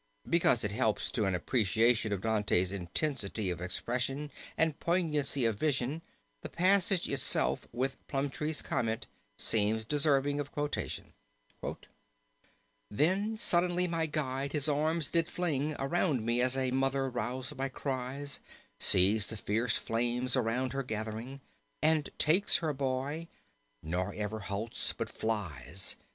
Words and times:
Because 0.27 0.63
it 0.63 0.71
helps 0.71 1.11
to 1.11 1.25
an 1.25 1.35
appreciation 1.35 2.11
of 2.11 2.21
Dante's 2.21 2.71
intensity 2.71 3.51
of 3.51 3.61
expression 3.61 4.31
and 4.57 4.79
poignancy 4.79 5.45
of 5.45 5.59
vision 5.59 6.01
the 6.41 6.49
passage 6.49 7.07
itself, 7.07 7.67
with 7.71 7.97
Plumptre's 8.07 8.63
comment, 8.63 9.05
seems 9.37 9.85
deserving 9.85 10.39
of 10.39 10.51
quotation: 10.51 11.13
"Then 12.89 13.37
suddenly 13.37 13.87
my 13.87 14.07
Guide 14.07 14.53
his 14.53 14.67
arms 14.67 15.07
did 15.11 15.27
fling 15.27 15.75
Around 15.77 16.25
me, 16.25 16.41
as 16.41 16.57
a 16.57 16.71
mother, 16.71 17.07
roused 17.07 17.55
by 17.55 17.69
cries, 17.69 18.39
Sees 18.79 19.27
the 19.27 19.37
fierce 19.37 19.77
flames 19.77 20.35
around 20.35 20.73
her 20.73 20.81
gathering 20.81 21.41
And 21.83 22.09
takes 22.17 22.57
her 22.57 22.73
boy, 22.73 23.27
nor 23.83 24.15
ever 24.15 24.39
halts 24.39 24.93
but 24.93 25.09
flies. 25.11 25.95